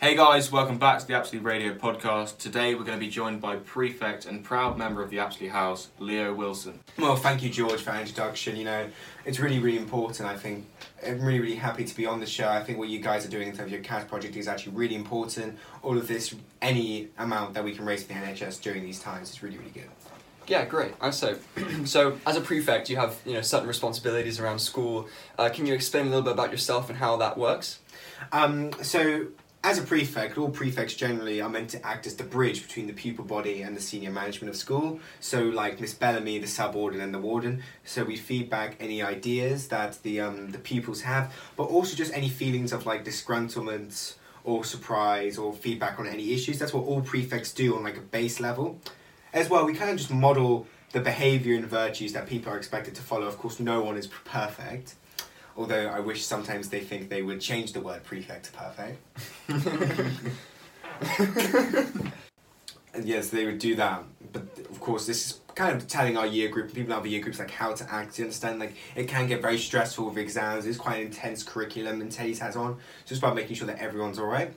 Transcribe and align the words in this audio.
Hey 0.00 0.16
guys, 0.16 0.50
welcome 0.50 0.78
back 0.78 0.98
to 1.00 1.06
the 1.06 1.12
Absolute 1.12 1.44
Radio 1.44 1.74
podcast. 1.74 2.38
Today 2.38 2.74
we're 2.74 2.84
going 2.84 2.98
to 2.98 3.04
be 3.04 3.10
joined 3.10 3.42
by 3.42 3.56
Prefect 3.56 4.24
and 4.24 4.42
proud 4.42 4.78
member 4.78 5.02
of 5.02 5.10
the 5.10 5.18
Absolute 5.18 5.52
House, 5.52 5.90
Leo 5.98 6.32
Wilson. 6.32 6.80
Well, 6.96 7.16
thank 7.16 7.42
you, 7.42 7.50
George, 7.50 7.80
for 7.80 7.90
that 7.90 8.00
introduction. 8.00 8.56
You 8.56 8.64
know, 8.64 8.88
it's 9.26 9.38
really, 9.38 9.58
really 9.58 9.76
important. 9.76 10.26
I 10.26 10.38
think 10.38 10.64
I'm 11.06 11.20
really, 11.20 11.38
really 11.40 11.54
happy 11.56 11.84
to 11.84 11.94
be 11.94 12.06
on 12.06 12.18
the 12.18 12.24
show. 12.24 12.48
I 12.48 12.64
think 12.64 12.78
what 12.78 12.88
you 12.88 12.98
guys 12.98 13.26
are 13.26 13.28
doing 13.28 13.48
in 13.48 13.54
terms 13.54 13.66
of 13.66 13.72
your 13.72 13.82
CAS 13.82 14.04
project 14.04 14.36
is 14.36 14.48
actually 14.48 14.72
really 14.72 14.94
important. 14.94 15.58
All 15.82 15.98
of 15.98 16.08
this, 16.08 16.34
any 16.62 17.10
amount 17.18 17.52
that 17.52 17.62
we 17.62 17.74
can 17.74 17.84
raise 17.84 18.02
for 18.02 18.14
the 18.14 18.20
NHS 18.20 18.62
during 18.62 18.82
these 18.82 19.00
times 19.00 19.28
is 19.28 19.42
really, 19.42 19.58
really 19.58 19.70
good. 19.70 19.90
Yeah, 20.46 20.64
great. 20.64 20.94
And 21.02 21.14
so, 21.14 21.36
so 21.84 22.18
as 22.26 22.36
a 22.36 22.40
prefect, 22.40 22.88
you 22.88 22.96
have 22.96 23.18
you 23.26 23.34
know 23.34 23.42
certain 23.42 23.68
responsibilities 23.68 24.40
around 24.40 24.60
school. 24.60 25.08
Uh, 25.38 25.50
can 25.50 25.66
you 25.66 25.74
explain 25.74 26.06
a 26.06 26.08
little 26.08 26.22
bit 26.22 26.32
about 26.32 26.52
yourself 26.52 26.88
and 26.88 26.98
how 26.98 27.18
that 27.18 27.36
works? 27.36 27.80
Um, 28.32 28.72
so, 28.82 29.26
as 29.62 29.78
a 29.78 29.82
prefect, 29.82 30.38
all 30.38 30.48
prefects 30.48 30.94
generally 30.94 31.40
are 31.40 31.48
meant 31.48 31.68
to 31.70 31.86
act 31.86 32.06
as 32.06 32.16
the 32.16 32.24
bridge 32.24 32.66
between 32.66 32.86
the 32.86 32.94
pupil 32.94 33.24
body 33.24 33.60
and 33.60 33.76
the 33.76 33.80
senior 33.80 34.10
management 34.10 34.48
of 34.48 34.56
school. 34.56 35.00
So, 35.20 35.42
like 35.42 35.80
Miss 35.80 35.92
Bellamy, 35.92 36.38
the 36.38 36.46
subwarden, 36.46 37.00
and 37.00 37.12
the 37.12 37.18
warden. 37.18 37.62
So 37.84 38.04
we 38.04 38.16
feedback 38.16 38.76
any 38.80 39.02
ideas 39.02 39.68
that 39.68 40.02
the 40.02 40.20
um, 40.20 40.52
the 40.52 40.58
pupils 40.58 41.02
have, 41.02 41.34
but 41.56 41.64
also 41.64 41.94
just 41.94 42.12
any 42.14 42.30
feelings 42.30 42.72
of 42.72 42.86
like 42.86 43.04
disgruntlement 43.04 44.14
or 44.44 44.64
surprise 44.64 45.36
or 45.36 45.52
feedback 45.52 45.98
on 45.98 46.06
any 46.06 46.32
issues. 46.32 46.58
That's 46.58 46.72
what 46.72 46.86
all 46.86 47.02
prefects 47.02 47.52
do 47.52 47.76
on 47.76 47.82
like 47.82 47.98
a 47.98 48.02
base 48.02 48.40
level. 48.40 48.80
As 49.34 49.50
well, 49.50 49.66
we 49.66 49.74
kind 49.74 49.90
of 49.90 49.98
just 49.98 50.10
model 50.10 50.66
the 50.92 51.00
behaviour 51.00 51.54
and 51.54 51.66
virtues 51.66 52.14
that 52.14 52.26
people 52.26 52.52
are 52.52 52.56
expected 52.56 52.94
to 52.94 53.02
follow. 53.02 53.26
Of 53.26 53.36
course, 53.36 53.60
no 53.60 53.82
one 53.82 53.98
is 53.98 54.06
perfect. 54.06 54.94
Although 55.56 55.88
I 55.88 56.00
wish 56.00 56.24
sometimes 56.24 56.68
they 56.68 56.80
think 56.80 57.08
they 57.08 57.22
would 57.22 57.40
change 57.40 57.72
the 57.72 57.80
word 57.80 58.04
prefect 58.04 58.46
to 58.46 58.52
perfect. 58.52 58.98
and 62.94 63.04
yes, 63.04 63.30
they 63.30 63.44
would 63.44 63.58
do 63.58 63.74
that. 63.76 64.04
But 64.32 64.42
of 64.70 64.80
course, 64.80 65.06
this 65.06 65.26
is 65.26 65.40
kind 65.54 65.76
of 65.76 65.88
telling 65.88 66.16
our 66.16 66.26
year 66.26 66.48
group, 66.48 66.72
people 66.72 66.92
in 66.92 66.98
other 66.98 67.08
year 67.08 67.20
groups, 67.20 67.38
like 67.38 67.50
how 67.50 67.72
to 67.72 67.92
act. 67.92 68.18
You 68.18 68.24
understand, 68.24 68.60
like 68.60 68.74
it 68.94 69.08
can 69.08 69.26
get 69.26 69.42
very 69.42 69.58
stressful 69.58 70.06
with 70.06 70.18
exams. 70.18 70.66
It's 70.66 70.78
quite 70.78 71.00
an 71.00 71.06
intense 71.06 71.42
curriculum, 71.42 72.00
and 72.00 72.10
Teddy's 72.10 72.38
has 72.38 72.56
on. 72.56 72.76
So 73.04 73.12
it's 73.12 73.18
about 73.18 73.34
making 73.34 73.56
sure 73.56 73.66
that 73.66 73.78
everyone's 73.78 74.18
all 74.18 74.26
right. 74.26 74.52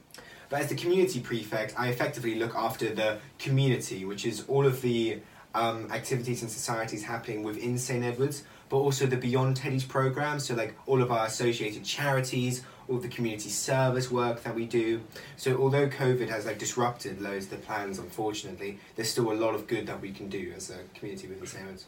But 0.49 0.61
as 0.61 0.69
the 0.69 0.75
community 0.75 1.19
prefect, 1.19 1.73
I 1.77 1.89
effectively 1.89 2.35
look 2.35 2.55
after 2.55 2.93
the 2.93 3.17
community, 3.39 4.05
which 4.05 4.25
is 4.25 4.45
all 4.47 4.65
of 4.65 4.81
the 4.81 5.19
um, 5.55 5.91
activities 5.91 6.41
and 6.41 6.51
societies 6.51 7.03
happening 7.03 7.43
within 7.43 7.77
St 7.77 8.03
Edwards, 8.03 8.43
but 8.73 8.79
also 8.79 9.05
the 9.05 9.17
Beyond 9.17 9.55
Teddy's 9.55 9.83
program. 9.83 10.39
So 10.39 10.55
like 10.55 10.73
all 10.87 11.03
of 11.03 11.11
our 11.11 11.27
associated 11.27 11.85
charities, 11.85 12.63
all 12.87 12.97
the 12.97 13.07
community 13.07 13.49
service 13.49 14.09
work 14.09 14.41
that 14.41 14.55
we 14.55 14.65
do. 14.65 15.03
So 15.37 15.55
although 15.61 15.87
COVID 15.87 16.27
has 16.29 16.47
like 16.47 16.57
disrupted 16.57 17.21
loads 17.21 17.45
of 17.45 17.51
the 17.51 17.57
plans, 17.57 17.99
unfortunately, 17.99 18.79
there's 18.95 19.11
still 19.11 19.31
a 19.31 19.35
lot 19.35 19.53
of 19.53 19.67
good 19.67 19.85
that 19.85 20.01
we 20.01 20.11
can 20.11 20.27
do 20.27 20.51
as 20.57 20.71
a 20.71 20.79
community 20.97 21.27
within 21.27 21.45
St 21.45 21.61
Edwards. 21.61 21.85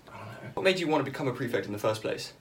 What 0.53 0.61
made 0.61 0.77
you 0.77 0.87
want 0.87 1.03
to 1.03 1.11
become 1.11 1.27
a 1.27 1.33
prefect 1.33 1.65
in 1.65 1.73
the 1.73 1.79
first 1.79 2.03
place? 2.03 2.33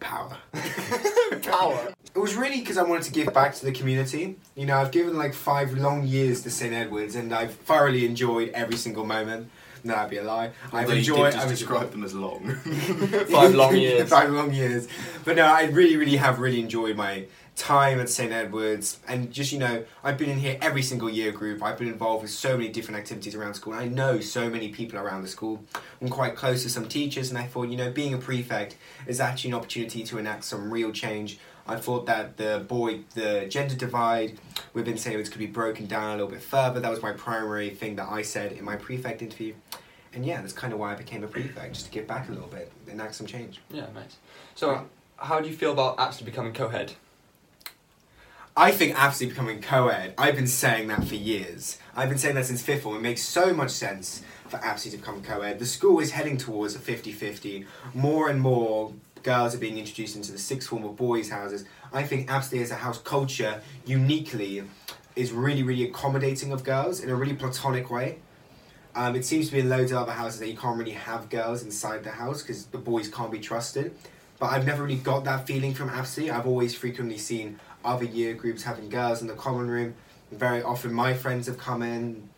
Power. 0.00 0.36
Power. 1.42 1.94
It 2.12 2.18
was 2.18 2.34
really 2.34 2.58
because 2.58 2.78
I 2.78 2.82
wanted 2.82 3.04
to 3.04 3.12
give 3.12 3.32
back 3.32 3.54
to 3.54 3.64
the 3.64 3.70
community. 3.70 4.38
You 4.56 4.66
know, 4.66 4.76
I've 4.76 4.90
given 4.90 5.16
like 5.16 5.34
five 5.34 5.72
long 5.74 6.04
years 6.04 6.42
to 6.42 6.50
St 6.50 6.74
Edwards, 6.74 7.14
and 7.14 7.32
I've 7.32 7.54
thoroughly 7.54 8.06
enjoyed 8.06 8.48
every 8.48 8.76
single 8.76 9.04
moment. 9.04 9.50
No, 9.84 9.94
that'd 9.94 10.10
be 10.10 10.18
a 10.18 10.22
lie. 10.24 10.50
I've 10.72 10.84
Although 10.84 10.92
you 10.92 10.98
enjoyed. 10.98 11.24
did 11.24 11.32
just 11.32 11.44
I've 11.44 11.50
describe 11.50 11.90
them 11.90 12.04
as 12.04 12.14
long. 12.14 12.54
Five 13.30 13.54
long 13.54 13.76
years. 13.76 14.08
five 14.16 14.30
long 14.30 14.52
years. 14.52 14.88
But 15.24 15.36
no, 15.36 15.44
I 15.44 15.64
really, 15.64 15.96
really 15.96 16.16
have 16.16 16.38
really 16.38 16.60
enjoyed 16.60 16.96
my 16.96 17.26
time 17.56 18.00
at 18.00 18.08
St 18.08 18.32
Edwards, 18.32 19.00
and 19.06 19.30
just 19.30 19.52
you 19.52 19.58
know, 19.58 19.84
I've 20.02 20.16
been 20.16 20.30
in 20.30 20.38
here 20.38 20.56
every 20.62 20.82
single 20.82 21.10
year 21.10 21.30
group. 21.30 21.62
I've 21.62 21.76
been 21.78 21.88
involved 21.88 22.22
with 22.22 22.30
so 22.30 22.56
many 22.56 22.70
different 22.70 22.98
activities 22.98 23.34
around 23.34 23.54
school. 23.54 23.74
And 23.74 23.82
I 23.82 23.86
know 23.86 24.20
so 24.20 24.48
many 24.48 24.68
people 24.68 24.98
around 24.98 25.22
the 25.22 25.28
school. 25.28 25.62
I'm 26.00 26.08
quite 26.08 26.36
close 26.36 26.62
to 26.62 26.70
some 26.70 26.88
teachers, 26.88 27.28
and 27.28 27.38
I 27.38 27.44
thought, 27.44 27.68
you 27.68 27.76
know, 27.76 27.90
being 27.90 28.14
a 28.14 28.18
prefect 28.18 28.76
is 29.06 29.20
actually 29.20 29.50
an 29.50 29.56
opportunity 29.56 30.02
to 30.04 30.18
enact 30.18 30.44
some 30.44 30.72
real 30.72 30.90
change. 30.90 31.38
I 31.68 31.76
thought 31.76 32.06
that 32.06 32.36
the 32.36 32.64
boy, 32.66 33.00
the 33.14 33.46
gender 33.48 33.74
divide 33.76 34.38
within 34.72 34.96
St. 34.96 35.12
Edwards 35.12 35.28
could 35.28 35.38
be 35.38 35.46
broken 35.46 35.86
down 35.86 36.08
a 36.08 36.12
little 36.14 36.30
bit 36.30 36.42
further. 36.42 36.80
That 36.80 36.90
was 36.90 37.02
my 37.02 37.12
primary 37.12 37.70
thing 37.70 37.96
that 37.96 38.08
I 38.10 38.22
said 38.22 38.52
in 38.52 38.64
my 38.64 38.76
prefect 38.76 39.22
interview. 39.22 39.54
And 40.12 40.26
yeah, 40.26 40.40
that's 40.40 40.52
kind 40.52 40.72
of 40.72 40.78
why 40.78 40.92
I 40.92 40.96
became 40.96 41.22
a 41.22 41.28
prefect, 41.28 41.74
just 41.74 41.86
to 41.86 41.92
give 41.92 42.06
back 42.06 42.28
a 42.28 42.32
little 42.32 42.48
bit, 42.48 42.72
and 42.86 42.94
enact 42.94 43.14
some 43.14 43.26
change. 43.26 43.60
Yeah, 43.70 43.86
nice. 43.94 44.16
So, 44.54 44.86
how 45.16 45.40
do 45.40 45.48
you 45.48 45.54
feel 45.54 45.72
about 45.72 46.00
actually 46.00 46.26
becoming 46.26 46.52
co-ed? 46.52 46.94
I 48.56 48.72
think 48.72 48.96
Apsley 48.96 49.26
becoming 49.26 49.62
co-ed, 49.62 50.12
I've 50.18 50.34
been 50.34 50.48
saying 50.48 50.88
that 50.88 51.04
for 51.04 51.14
years. 51.14 51.78
I've 51.94 52.08
been 52.08 52.18
saying 52.18 52.34
that 52.34 52.46
since 52.46 52.60
fifth 52.60 52.82
form. 52.82 52.96
It 52.96 53.02
makes 53.02 53.22
so 53.22 53.54
much 53.54 53.70
sense 53.70 54.22
for 54.48 54.56
Apsley 54.58 54.90
to 54.90 54.96
become 54.96 55.22
co-ed. 55.22 55.60
The 55.60 55.66
school 55.66 56.00
is 56.00 56.10
heading 56.10 56.36
towards 56.36 56.74
a 56.74 56.80
50-50. 56.80 57.64
More 57.94 58.28
and 58.28 58.40
more 58.40 58.92
girls 59.22 59.54
are 59.54 59.58
being 59.58 59.78
introduced 59.78 60.16
into 60.16 60.32
the 60.32 60.38
sixth 60.38 60.68
form 60.68 60.84
of 60.84 60.96
boys' 60.96 61.30
houses. 61.30 61.64
I 61.92 62.02
think 62.02 62.28
Apsley 62.28 62.60
as 62.60 62.72
a 62.72 62.76
house 62.76 62.98
culture, 62.98 63.62
uniquely, 63.86 64.64
is 65.14 65.32
really, 65.32 65.62
really 65.62 65.84
accommodating 65.84 66.52
of 66.52 66.64
girls 66.64 67.00
in 67.00 67.08
a 67.08 67.14
really 67.14 67.34
platonic 67.34 67.90
way. 67.90 68.18
Um, 68.94 69.14
it 69.14 69.24
seems 69.24 69.46
to 69.46 69.52
be 69.52 69.60
in 69.60 69.68
loads 69.68 69.92
of 69.92 69.98
other 69.98 70.12
houses 70.12 70.40
that 70.40 70.48
you 70.48 70.56
can't 70.56 70.78
really 70.78 70.90
have 70.92 71.30
girls 71.30 71.62
inside 71.62 72.02
the 72.02 72.10
house 72.10 72.42
because 72.42 72.66
the 72.66 72.78
boys 72.78 73.08
can't 73.08 73.30
be 73.30 73.38
trusted. 73.38 73.94
But 74.38 74.52
I've 74.52 74.66
never 74.66 74.82
really 74.82 74.96
got 74.96 75.24
that 75.24 75.46
feeling 75.46 75.74
from 75.74 75.90
Apsley. 75.90 76.30
I've 76.30 76.46
always 76.46 76.74
frequently 76.74 77.18
seen 77.18 77.60
other 77.84 78.04
year 78.04 78.34
groups 78.34 78.62
having 78.62 78.88
girls 78.88 79.20
in 79.20 79.28
the 79.28 79.34
common 79.34 79.68
room. 79.68 79.94
Very 80.32 80.62
often 80.62 80.92
my 80.92 81.14
friends 81.14 81.46
have 81.46 81.58
come 81.58 81.82
in, 81.82 82.28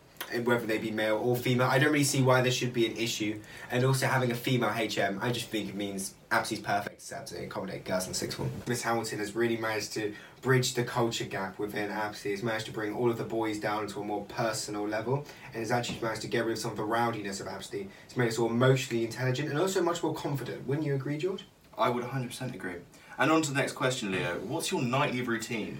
whether 0.43 0.65
they 0.65 0.77
be 0.77 0.91
male 0.91 1.17
or 1.17 1.35
female. 1.35 1.67
I 1.67 1.79
don't 1.79 1.91
really 1.91 2.03
see 2.03 2.21
why 2.21 2.41
there 2.41 2.51
should 2.51 2.73
be 2.73 2.85
an 2.85 2.97
issue. 2.97 3.39
And 3.71 3.83
also 3.83 4.07
having 4.07 4.31
a 4.31 4.35
female 4.35 4.69
HM, 4.69 5.19
I 5.21 5.31
just 5.31 5.47
think 5.47 5.69
it 5.69 5.75
means 5.75 6.13
Apsley's 6.31 6.59
perfect 6.59 7.07
to 7.27 7.43
accommodate 7.43 7.85
girls 7.85 8.07
in 8.07 8.13
sixth 8.13 8.37
form. 8.37 8.51
Miss 8.67 8.81
Hamilton 8.81 9.19
has 9.19 9.35
really 9.35 9.57
managed 9.57 9.93
to 9.93 10.13
bridge 10.43 10.75
the 10.75 10.83
culture 10.83 11.23
gap 11.23 11.57
within 11.57 11.89
Apsley. 11.89 12.31
Has 12.31 12.43
managed 12.43 12.67
to 12.67 12.71
bring 12.71 12.93
all 12.93 13.09
of 13.09 13.17
the 13.17 13.23
boys 13.23 13.59
down 13.59 13.87
to 13.87 14.01
a 14.01 14.03
more 14.03 14.25
personal 14.25 14.87
level, 14.87 15.25
and 15.47 15.55
has 15.55 15.71
actually 15.71 15.99
managed 16.01 16.21
to 16.21 16.27
get 16.27 16.45
rid 16.45 16.53
of 16.53 16.59
some 16.59 16.71
of 16.71 16.77
the 16.77 16.83
rowdiness 16.83 17.41
of 17.41 17.47
Apsley. 17.47 17.89
It's 18.05 18.15
made 18.15 18.27
us 18.27 18.37
all 18.37 18.49
emotionally 18.49 19.03
intelligent 19.03 19.49
and 19.49 19.57
also 19.57 19.81
much 19.81 20.03
more 20.03 20.13
confident. 20.13 20.67
Wouldn't 20.67 20.85
you 20.85 20.93
agree, 20.93 21.17
George? 21.17 21.45
I 21.75 21.89
would 21.89 22.03
100% 22.03 22.53
agree. 22.53 22.75
And 23.17 23.31
on 23.31 23.41
to 23.41 23.51
the 23.51 23.59
next 23.59 23.73
question, 23.73 24.11
Leo. 24.11 24.39
What's 24.39 24.71
your 24.71 24.81
nightly 24.81 25.21
routine? 25.21 25.79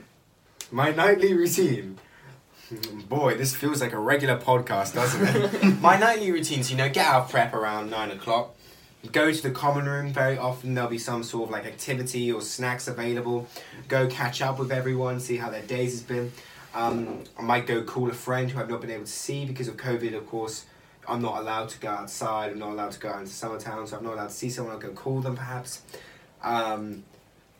My 0.71 0.91
nightly 0.91 1.33
routine. 1.33 1.99
Boy, 3.09 3.35
this 3.35 3.55
feels 3.55 3.81
like 3.81 3.93
a 3.93 3.99
regular 3.99 4.37
podcast, 4.37 4.95
doesn't 4.95 5.23
it? 5.23 5.63
My 5.81 5.97
nightly 5.97 6.31
routine. 6.31 6.59
routines, 6.59 6.71
you 6.71 6.77
know, 6.77 6.89
get 6.89 7.05
out 7.05 7.23
of 7.23 7.29
prep 7.29 7.53
around 7.53 7.89
nine 7.91 8.09
o'clock, 8.11 8.55
go 9.11 9.31
to 9.31 9.43
the 9.43 9.51
common 9.51 9.85
room. 9.85 10.13
Very 10.13 10.37
often 10.37 10.73
there'll 10.73 10.89
be 10.89 10.97
some 10.97 11.23
sort 11.23 11.49
of 11.49 11.51
like 11.51 11.65
activity 11.65 12.31
or 12.31 12.41
snacks 12.41 12.87
available. 12.87 13.47
Go 13.87 14.07
catch 14.07 14.41
up 14.41 14.59
with 14.59 14.71
everyone, 14.71 15.19
see 15.19 15.37
how 15.37 15.49
their 15.49 15.61
days 15.61 15.91
has 15.91 16.03
been. 16.03 16.31
Um, 16.73 17.23
I 17.37 17.41
might 17.41 17.67
go 17.67 17.83
call 17.83 18.09
a 18.09 18.13
friend 18.13 18.49
who 18.49 18.59
I've 18.59 18.69
not 18.69 18.81
been 18.81 18.89
able 18.89 19.05
to 19.05 19.11
see 19.11 19.45
because 19.45 19.67
of 19.67 19.77
COVID, 19.77 20.15
of 20.15 20.27
course. 20.27 20.65
I'm 21.07 21.21
not 21.21 21.37
allowed 21.37 21.69
to 21.69 21.79
go 21.79 21.89
outside. 21.89 22.51
I'm 22.51 22.59
not 22.59 22.69
allowed 22.69 22.93
to 22.93 22.99
go 22.99 23.09
out 23.09 23.19
into 23.19 23.31
Summertown, 23.31 23.87
so 23.87 23.97
I'm 23.97 24.03
not 24.03 24.13
allowed 24.13 24.29
to 24.29 24.33
see 24.33 24.49
someone. 24.49 24.73
I'll 24.73 24.79
go 24.79 24.91
call 24.91 25.19
them 25.19 25.35
perhaps. 25.35 25.81
Um, 26.41 27.03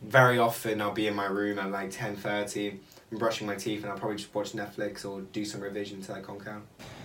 very 0.02 0.38
often 0.38 0.80
I'll 0.80 0.92
be 0.92 1.06
in 1.06 1.14
my 1.14 1.26
room 1.26 1.58
at 1.58 1.70
like 1.70 1.90
ten 1.90 2.16
thirty, 2.16 2.80
I'm 3.12 3.18
brushing 3.18 3.46
my 3.46 3.54
teeth, 3.54 3.82
and 3.82 3.92
I'll 3.92 3.98
probably 3.98 4.16
just 4.16 4.34
watch 4.34 4.52
Netflix 4.52 5.04
or 5.04 5.20
do 5.20 5.44
some 5.44 5.60
revision 5.60 6.00
till 6.00 6.14
I 6.14 6.20
conk. 6.20 6.44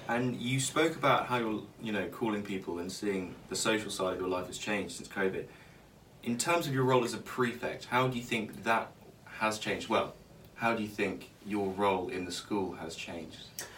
And 0.09 0.41
you 0.41 0.59
spoke 0.59 0.95
about 0.95 1.27
how 1.27 1.37
you're, 1.37 1.61
you 1.83 1.91
know, 1.91 2.07
calling 2.07 2.41
people 2.41 2.79
and 2.79 2.91
seeing 2.91 3.35
the 3.49 3.55
social 3.55 3.91
side 3.91 4.13
of 4.13 4.19
your 4.19 4.27
life 4.27 4.47
has 4.47 4.57
changed 4.57 4.95
since 4.95 5.07
COVID. 5.07 5.45
In 6.23 6.35
terms 6.35 6.65
of 6.65 6.73
your 6.73 6.83
role 6.83 7.03
as 7.03 7.13
a 7.13 7.19
prefect, 7.19 7.85
how 7.85 8.07
do 8.07 8.17
you 8.17 8.23
think 8.23 8.63
that 8.63 8.91
has 9.37 9.59
changed? 9.59 9.87
Well, 9.87 10.15
how 10.55 10.73
do 10.73 10.81
you 10.81 10.89
think 10.89 11.29
your 11.45 11.69
role 11.73 12.09
in 12.09 12.25
the 12.25 12.31
school 12.31 12.73
has 12.73 12.95
changed? 12.95 13.37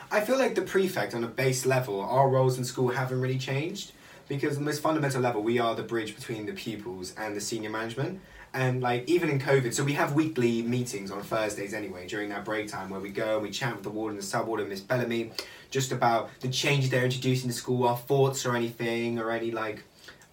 I 0.10 0.22
feel 0.22 0.38
like 0.38 0.56
the 0.56 0.62
prefect 0.62 1.14
on 1.14 1.26
a 1.26 1.28
base 1.28 1.66
level, 1.66 2.00
our 2.00 2.30
roles 2.30 2.58
in 2.58 2.64
school 2.64 2.88
haven't 2.88 3.20
really 3.20 3.38
changed 3.38 3.92
because 4.30 4.56
on 4.56 4.64
the 4.64 4.70
most 4.70 4.82
fundamental 4.82 5.20
level, 5.20 5.44
we 5.44 5.60
are 5.60 5.76
the 5.76 5.84
bridge 5.84 6.16
between 6.16 6.46
the 6.46 6.54
pupils 6.54 7.14
and 7.18 7.36
the 7.36 7.42
senior 7.42 7.70
management. 7.70 8.22
And 8.54 8.82
like 8.82 9.08
even 9.08 9.30
in 9.30 9.40
COVID, 9.40 9.74
so 9.74 9.84
we 9.84 9.94
have 9.94 10.14
weekly 10.14 10.62
meetings 10.62 11.10
on 11.10 11.22
Thursdays 11.22 11.74
anyway 11.74 12.06
during 12.06 12.30
that 12.30 12.44
break 12.44 12.68
time 12.68 12.90
where 12.90 13.00
we 13.00 13.10
go 13.10 13.36
and 13.36 13.44
we 13.44 13.50
chat 13.50 13.74
with 13.74 13.84
the 13.84 13.90
warden, 13.90 14.18
the 14.18 14.24
sub 14.24 14.46
warden, 14.46 14.68
Miss 14.68 14.82
Bellamy, 14.82 15.32
just 15.70 15.94
about 15.94 16.30
the 16.42 16.50
changes 16.50 16.90
they're 16.90 17.06
introducing 17.06 17.50
to 17.50 17.56
school, 17.56 17.88
our 17.88 17.96
thoughts 17.96 18.46
or 18.46 18.56
anything, 18.56 19.20
or 19.20 19.32
any 19.32 19.52
like 19.52 19.84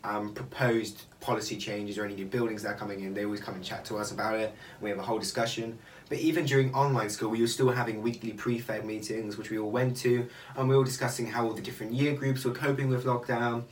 um, 0.03 0.35
proposed 0.35 1.03
policy 1.21 1.57
changes 1.57 1.97
or 1.97 2.05
any 2.05 2.15
new 2.15 2.27
buildings 2.27 2.63
that 2.63 2.71
are 2.71 2.77
coming 2.77 3.03
in. 3.03 3.15
They 3.15 3.25
always 3.25 3.41
come 3.41 3.55
and 3.55 3.63
chat 3.63 3.85
to 3.87 3.99
us 3.99 4.11
about 4.11 4.35
it. 4.35 4.53
We 4.81 4.91
have 4.91 4.99
a 4.99 5.03
whole 5.03 5.19
discussion. 5.19 5.79
But 6.09 6.19
even 6.19 6.45
during 6.45 6.75
online 6.75 7.11
school, 7.11 7.31
we 7.31 7.41
were 7.41 7.47
still 7.47 7.71
having 7.71 8.03
weekly 8.03 8.33
prefect 8.33 8.85
meetings, 8.85 9.37
which 9.37 9.51
we 9.51 9.59
all 9.59 9.71
went 9.71 9.97
to, 9.99 10.27
and 10.57 10.69
we 10.69 10.77
were 10.77 10.85
discussing 10.85 11.27
how 11.27 11.47
all 11.47 11.53
the 11.53 11.61
different 11.61 11.93
year 11.93 12.15
groups 12.15 12.45
were 12.45 12.55
coping 12.55 12.89
with 12.89 13.05
lockdown, 13.05 13.65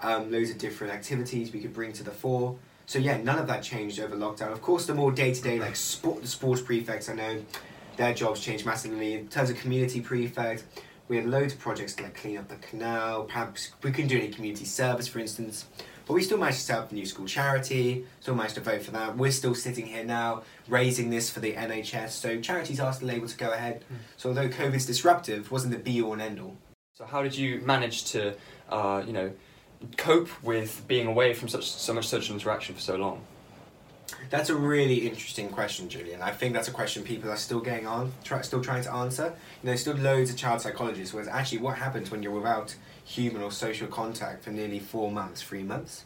um, 0.00 0.30
loads 0.30 0.50
of 0.50 0.58
different 0.58 0.92
activities 0.92 1.52
we 1.52 1.60
could 1.60 1.72
bring 1.72 1.92
to 1.92 2.02
the 2.02 2.10
fore. 2.10 2.56
So 2.86 2.98
yeah, 2.98 3.16
none 3.16 3.38
of 3.38 3.46
that 3.46 3.62
changed 3.62 3.98
over 4.00 4.16
lockdown. 4.16 4.52
Of 4.52 4.62
course, 4.62 4.86
the 4.86 4.94
more 4.94 5.10
day 5.10 5.32
to 5.32 5.42
day 5.42 5.58
like 5.58 5.76
sport, 5.76 6.22
the 6.22 6.28
sports 6.28 6.60
prefects 6.60 7.08
I 7.08 7.14
know, 7.14 7.42
their 7.96 8.14
jobs 8.14 8.40
changed 8.40 8.66
massively. 8.66 9.14
In 9.14 9.28
terms 9.28 9.50
of 9.50 9.56
community 9.56 10.00
prefect, 10.00 10.64
we 11.08 11.16
had 11.16 11.26
loads 11.26 11.52
of 11.52 11.58
projects 11.58 11.94
to 11.94 12.02
like 12.02 12.14
clean 12.14 12.36
up 12.36 12.48
the 12.48 12.56
canal. 12.56 13.24
Perhaps 13.24 13.72
we 13.82 13.90
couldn't 13.90 14.08
do 14.08 14.18
any 14.18 14.28
community 14.28 14.64
service, 14.64 15.06
for 15.06 15.18
instance. 15.18 15.66
But 16.06 16.14
we 16.14 16.22
still 16.22 16.38
managed 16.38 16.58
to 16.58 16.64
set 16.64 16.78
up 16.78 16.92
a 16.92 16.94
new 16.94 17.06
school 17.06 17.26
charity, 17.26 18.04
still 18.20 18.34
managed 18.34 18.56
to 18.56 18.60
vote 18.60 18.82
for 18.82 18.90
that. 18.90 19.16
We're 19.16 19.30
still 19.30 19.54
sitting 19.54 19.86
here 19.86 20.04
now 20.04 20.42
raising 20.68 21.08
this 21.08 21.30
for 21.30 21.40
the 21.40 21.54
NHS, 21.54 22.10
so 22.10 22.40
charities 22.40 22.78
are 22.78 22.92
still 22.92 23.10
able 23.10 23.26
to 23.26 23.36
go 23.36 23.52
ahead. 23.52 23.80
Mm. 23.80 23.96
So 24.18 24.28
although 24.28 24.48
COVID's 24.48 24.84
disruptive, 24.84 25.50
wasn't 25.50 25.72
the 25.72 25.78
be 25.78 26.02
all 26.02 26.12
and 26.12 26.20
end 26.20 26.40
all. 26.40 26.56
So 26.92 27.06
how 27.06 27.22
did 27.22 27.36
you 27.36 27.60
manage 27.60 28.04
to, 28.12 28.34
uh, 28.68 29.02
you 29.06 29.14
know, 29.14 29.32
cope 29.96 30.28
with 30.42 30.86
being 30.86 31.06
away 31.06 31.34
from 31.34 31.48
such 31.48 31.70
so 31.70 31.92
much 31.92 32.08
social 32.08 32.34
interaction 32.34 32.74
for 32.74 32.80
so 32.80 32.96
long? 32.96 33.22
That's 34.30 34.50
a 34.50 34.54
really 34.54 35.06
interesting 35.06 35.48
question, 35.48 35.88
Julian. 35.88 36.22
I 36.22 36.30
think 36.30 36.54
that's 36.54 36.68
a 36.68 36.72
question 36.72 37.02
people 37.02 37.30
are 37.30 37.36
still 37.36 37.60
getting 37.60 37.86
on, 37.86 38.12
try, 38.22 38.42
still 38.42 38.62
trying 38.62 38.82
to 38.84 38.92
answer. 38.92 39.34
You 39.62 39.70
know, 39.70 39.76
still 39.76 39.96
loads 39.96 40.30
of 40.30 40.36
child 40.36 40.60
psychologists 40.60 41.14
where 41.14 41.22
it's 41.22 41.32
actually 41.32 41.58
what 41.58 41.76
happens 41.78 42.10
when 42.10 42.22
you're 42.22 42.32
without 42.32 42.74
human 43.04 43.42
or 43.42 43.50
social 43.50 43.86
contact 43.86 44.44
for 44.44 44.50
nearly 44.50 44.78
four 44.78 45.10
months, 45.10 45.42
three 45.42 45.62
months. 45.62 46.04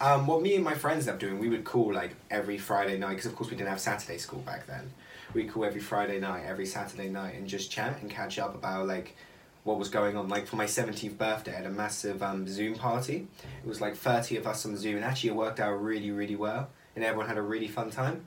Um, 0.00 0.26
what 0.26 0.42
me 0.42 0.54
and 0.54 0.64
my 0.64 0.74
friends 0.74 1.06
ended 1.08 1.14
up 1.14 1.20
doing, 1.20 1.38
we 1.38 1.48
would 1.48 1.64
call 1.64 1.92
like 1.92 2.16
every 2.30 2.58
Friday 2.58 2.98
night, 2.98 3.10
because 3.10 3.26
of 3.26 3.36
course 3.36 3.50
we 3.50 3.56
didn't 3.56 3.70
have 3.70 3.80
Saturday 3.80 4.18
school 4.18 4.40
back 4.40 4.66
then. 4.66 4.92
We'd 5.32 5.50
call 5.50 5.64
every 5.64 5.80
Friday 5.80 6.20
night, 6.20 6.44
every 6.46 6.66
Saturday 6.66 7.08
night, 7.08 7.34
and 7.36 7.46
just 7.46 7.70
chat 7.70 8.00
and 8.02 8.10
catch 8.10 8.38
up 8.38 8.54
about 8.54 8.86
like 8.86 9.16
what 9.64 9.78
was 9.78 9.88
going 9.88 10.16
on. 10.16 10.28
Like 10.28 10.46
for 10.46 10.56
my 10.56 10.66
17th 10.66 11.18
birthday, 11.18 11.52
I 11.52 11.56
had 11.56 11.66
a 11.66 11.70
massive 11.70 12.22
um, 12.22 12.46
Zoom 12.46 12.74
party. 12.74 13.26
It 13.64 13.68
was 13.68 13.80
like 13.80 13.96
30 13.96 14.36
of 14.36 14.46
us 14.46 14.64
on 14.64 14.76
Zoom, 14.76 14.96
and 14.96 15.04
actually 15.04 15.30
it 15.30 15.36
worked 15.36 15.58
out 15.58 15.72
really, 15.82 16.10
really 16.10 16.36
well, 16.36 16.68
and 16.94 17.04
everyone 17.04 17.26
had 17.26 17.38
a 17.38 17.42
really 17.42 17.68
fun 17.68 17.90
time. 17.90 18.26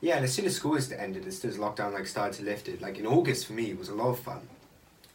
Yeah, 0.00 0.16
and 0.16 0.24
as 0.24 0.32
soon 0.32 0.44
as 0.44 0.54
school 0.54 0.72
was 0.72 0.92
ended, 0.92 1.26
as 1.26 1.38
soon 1.38 1.50
as 1.50 1.56
lockdown 1.56 1.92
like 1.92 2.06
started 2.06 2.38
to 2.38 2.44
lift 2.44 2.68
it, 2.68 2.80
like 2.80 2.98
in 2.98 3.06
August 3.06 3.46
for 3.46 3.54
me, 3.54 3.70
it 3.70 3.78
was 3.78 3.88
a 3.88 3.94
lot 3.94 4.10
of 4.10 4.20
fun 4.20 4.42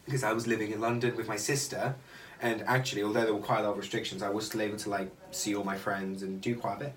because 0.05 0.23
I 0.23 0.33
was 0.33 0.45
living 0.45 0.71
in 0.71 0.81
London 0.81 1.15
with 1.15 1.27
my 1.27 1.37
sister, 1.37 1.95
and 2.41 2.63
actually, 2.63 3.03
although 3.03 3.23
there 3.23 3.33
were 3.33 3.39
quite 3.39 3.61
a 3.61 3.63
lot 3.63 3.71
of 3.71 3.77
restrictions, 3.77 4.21
I 4.21 4.29
was 4.29 4.47
still 4.47 4.61
able 4.61 4.77
to 4.77 4.89
like 4.89 5.09
see 5.31 5.55
all 5.55 5.63
my 5.63 5.77
friends 5.77 6.23
and 6.23 6.41
do 6.41 6.55
quite 6.55 6.75
a 6.75 6.79
bit. 6.79 6.93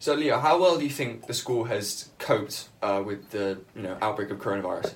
So 0.00 0.14
Leo, 0.14 0.40
how 0.40 0.60
well 0.60 0.78
do 0.78 0.82
you 0.82 0.90
think 0.90 1.28
the 1.28 1.34
school 1.34 1.64
has 1.64 2.08
coped 2.18 2.68
uh, 2.82 3.02
with 3.06 3.30
the 3.30 3.60
you 3.76 3.82
know 3.82 3.96
outbreak 4.02 4.30
of 4.30 4.38
coronavirus? 4.38 4.94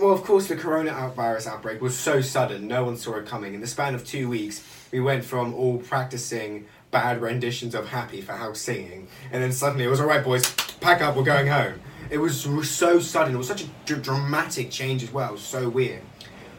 Well, 0.00 0.12
of 0.12 0.24
course, 0.24 0.48
the 0.48 0.56
corona 0.56 1.12
virus 1.14 1.46
outbreak 1.46 1.82
was 1.82 1.94
so 1.94 2.22
sudden, 2.22 2.66
no 2.66 2.84
one 2.84 2.96
saw 2.96 3.16
it 3.16 3.26
coming. 3.26 3.52
In 3.52 3.60
the 3.60 3.66
span 3.66 3.94
of 3.94 4.02
two 4.02 4.30
weeks, 4.30 4.64
we 4.90 4.98
went 4.98 5.26
from 5.26 5.52
all 5.52 5.76
practicing 5.76 6.64
bad 6.90 7.20
renditions 7.20 7.74
of 7.74 7.90
Happy 7.90 8.22
for 8.22 8.32
house 8.32 8.62
singing, 8.62 9.08
and 9.30 9.42
then 9.42 9.52
suddenly 9.52 9.84
it 9.84 9.88
was 9.88 10.00
all 10.00 10.06
right, 10.06 10.24
boys, 10.24 10.50
pack 10.80 11.02
up, 11.02 11.16
we're 11.16 11.22
going 11.22 11.48
home. 11.48 11.80
It 12.08 12.16
was 12.16 12.40
so 12.70 12.98
sudden, 12.98 13.34
it 13.34 13.36
was 13.36 13.46
such 13.46 13.64
a 13.90 13.94
dramatic 13.96 14.70
change 14.70 15.02
as 15.02 15.12
well, 15.12 15.36
so 15.36 15.68
weird. 15.68 16.00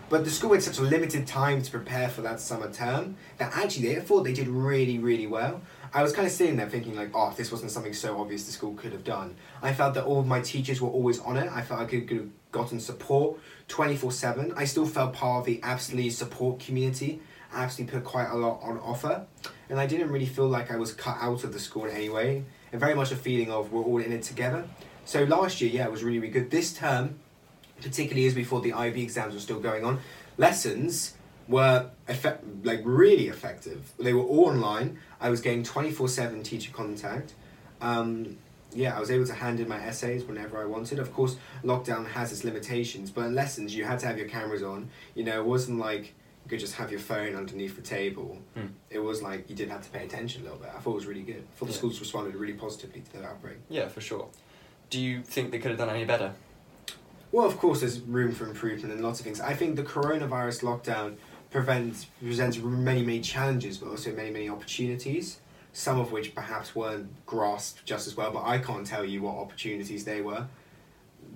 But 0.08 0.24
the 0.24 0.30
school 0.30 0.54
had 0.54 0.62
such 0.62 0.78
a 0.78 0.84
limited 0.84 1.26
time 1.26 1.64
to 1.64 1.72
prepare 1.72 2.10
for 2.10 2.22
that 2.22 2.40
summer 2.40 2.72
term 2.72 3.16
that 3.40 3.58
actually 3.58 3.88
they 3.88 4.02
thought 4.02 4.24
they 4.24 4.34
did 4.34 4.50
really, 4.50 5.00
really 5.00 5.26
well. 5.26 5.62
I 5.94 6.04
was 6.04 6.14
kind 6.14 6.26
of 6.26 6.32
sitting 6.32 6.56
there 6.56 6.70
thinking 6.70 6.96
like, 6.96 7.12
oh, 7.14 7.30
if 7.30 7.36
this 7.36 7.52
wasn't 7.52 7.72
something 7.72 7.94
so 7.94 8.20
obvious 8.22 8.46
the 8.46 8.54
school 8.54 8.74
could 8.76 8.94
have 8.94 9.04
done. 9.04 9.36
I 9.62 9.74
felt 9.74 9.94
that 9.96 10.06
all 10.06 10.22
of 10.22 10.28
my 10.28 10.40
teachers 10.40 10.80
were 10.80 10.90
always 10.90 11.20
on 11.20 11.36
it. 11.36 11.52
I 11.52 11.62
felt 11.62 11.82
I 11.82 11.86
could, 11.86 12.08
could 12.08 12.18
have 12.18 12.30
gotten 12.54 12.80
support 12.80 13.38
24-7. 13.68 14.54
I 14.56 14.64
still 14.64 14.86
felt 14.86 15.14
part 15.14 15.42
of 15.42 15.46
the 15.46 15.60
Apsley 15.62 16.10
support 16.10 16.62
community. 16.62 17.20
I 17.54 17.66
Apsley 17.66 17.84
put 17.84 18.06
quite 18.06 18.30
a 18.30 18.36
lot 18.36 18.62
on 18.64 18.80
offer. 18.80 19.26
And 19.70 19.82
I 19.82 19.86
didn't 19.86 20.10
really 20.10 20.26
feel 20.26 20.48
like 20.48 20.72
I 20.72 20.78
was 20.78 20.94
cut 20.94 21.18
out 21.20 21.44
of 21.44 21.52
the 21.52 21.60
school 21.60 21.84
in 21.86 21.92
any 21.92 22.10
way. 22.10 22.46
And 22.72 22.80
very 22.80 22.96
much 22.96 23.12
a 23.12 23.18
feeling 23.18 23.52
of 23.52 23.74
we're 23.74 23.84
all 23.84 24.00
in 24.00 24.14
it 24.14 24.24
together. 24.24 24.64
So 25.04 25.26
last 25.26 25.60
year, 25.60 25.72
yeah, 25.72 25.86
it 25.86 25.92
was 25.92 26.06
really, 26.06 26.20
really 26.20 26.32
good. 26.32 26.52
This 26.52 26.72
term, 26.72 27.20
particularly 27.82 28.28
as 28.28 28.34
before 28.34 28.62
the 28.62 28.72
IB 28.72 29.02
exams 29.02 29.34
were 29.34 29.42
still 29.42 29.60
going 29.60 29.84
on, 29.84 30.00
lessons 30.38 31.16
were 31.52 31.90
effect- 32.08 32.44
like 32.64 32.82
really 32.84 33.28
effective. 33.28 33.92
They 34.00 34.14
were 34.14 34.24
all 34.24 34.46
online. 34.48 34.98
I 35.20 35.30
was 35.30 35.42
getting 35.42 35.64
twenty 35.64 35.92
four 35.92 36.08
seven 36.08 36.42
teacher 36.44 36.72
contact. 36.72 37.34
Um, 37.82 38.38
yeah, 38.74 38.96
I 38.96 39.00
was 39.00 39.12
able 39.12 39.26
to 39.26 39.34
hand 39.34 39.60
in 39.60 39.68
my 39.68 39.84
essays 39.84 40.24
whenever 40.24 40.58
I 40.62 40.66
wanted. 40.66 40.98
Of 41.00 41.14
course, 41.14 41.36
lockdown 41.64 42.08
has 42.08 42.32
its 42.32 42.44
limitations, 42.44 43.12
but 43.12 43.26
in 43.26 43.36
lessons 43.36 43.76
you 43.76 43.84
had 43.84 44.00
to 44.00 44.08
have 44.08 44.18
your 44.18 44.30
cameras 44.30 44.64
on. 44.64 44.90
You 45.14 45.24
know, 45.26 45.40
it 45.42 45.46
wasn't 45.46 45.78
like 45.80 46.14
you 46.44 46.50
could 46.50 46.60
just 46.60 46.76
have 46.76 46.90
your 46.90 47.00
phone 47.02 47.36
underneath 47.36 47.76
the 47.76 47.82
table. 47.82 48.38
Hmm. 48.56 48.68
It 48.90 49.00
was 49.00 49.22
like 49.22 49.50
you 49.50 49.56
did 49.56 49.70
have 49.70 49.82
to 49.84 49.90
pay 49.90 50.06
attention 50.06 50.42
a 50.42 50.44
little 50.46 50.60
bit. 50.60 50.70
I 50.76 50.80
thought 50.80 50.92
it 50.92 50.96
was 50.96 51.06
really 51.06 51.22
good. 51.24 51.44
I 51.52 51.56
thought 51.58 51.66
the 51.68 51.72
Yeah. 51.74 51.78
schools 51.78 52.00
responded 52.00 52.36
really 52.36 52.54
positively 52.54 53.02
to 53.02 53.18
the 53.18 53.26
outbreak. 53.26 53.58
Yeah, 53.70 53.88
for 53.90 54.00
sure. 54.02 54.28
Do 54.90 55.00
you 55.00 55.22
think 55.22 55.52
they 55.52 55.60
could 55.60 55.72
have 55.72 55.78
done 55.78 55.90
any 55.90 56.06
better? 56.06 56.34
Well, 57.34 57.46
of 57.46 57.58
course, 57.58 57.80
there's 57.80 58.00
room 58.02 58.34
for 58.34 58.46
improvement 58.46 58.94
and 58.94 59.02
lots 59.04 59.20
of 59.20 59.26
things. 59.26 59.40
I 59.40 59.54
think 59.54 59.76
the 59.78 59.84
coronavirus 59.84 60.64
lockdown 60.64 61.16
prevents 61.52 62.06
presents 62.24 62.58
many 62.58 63.04
many 63.04 63.22
challenges, 63.22 63.78
but 63.78 63.90
also 63.90 64.12
many 64.14 64.32
many 64.32 64.50
opportunities. 64.50 65.40
Some 65.74 66.00
of 66.00 66.12
which 66.12 66.36
perhaps 66.36 66.76
weren't 66.76 67.26
grasped 67.26 67.86
just 67.86 68.06
as 68.08 68.18
well, 68.18 68.32
but 68.32 68.44
I 68.44 68.58
can't 68.58 68.86
tell 68.86 69.06
you 69.06 69.22
what 69.22 69.36
opportunities 69.38 70.04
they 70.04 70.20
were. 70.22 70.48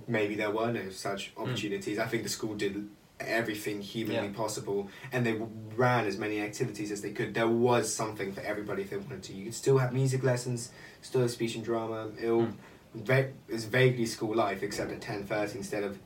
Maybe 0.08 0.36
there 0.36 0.52
were 0.52 0.72
no 0.74 0.90
such 0.90 1.32
opportunities. 1.38 2.00
I 2.00 2.06
think 2.06 2.24
the 2.24 2.30
school 2.30 2.54
did 2.56 2.90
everything 3.22 3.82
humanly 3.82 4.28
Yeah. 4.28 4.34
possible, 4.34 4.90
and 5.14 5.26
they 5.26 5.40
ran 5.78 6.06
as 6.06 6.18
many 6.18 6.42
activities 6.42 6.92
as 6.92 7.02
they 7.02 7.12
could. 7.12 7.34
There 7.34 7.48
was 7.48 7.94
something 7.94 8.34
for 8.34 8.42
everybody 8.42 8.82
if 8.82 8.90
they 8.90 8.98
wanted 8.98 9.24
to. 9.24 9.34
You 9.34 9.46
could 9.46 9.54
still 9.56 9.78
have 9.78 9.94
music 9.94 10.22
lessons, 10.22 10.70
still 11.02 11.22
have 11.22 11.32
speech 11.32 11.56
and 11.56 11.64
drama. 11.64 12.10
It'll 12.22 12.48
Mm. 12.48 12.54
va- 12.94 13.32
it's 13.48 13.64
vaguely 13.64 14.06
school 14.06 14.36
life, 14.36 14.64
except 14.64 14.92
at 14.92 15.00
ten 15.00 15.24
thirty 15.26 15.58
instead 15.58 15.84
of 15.86 15.98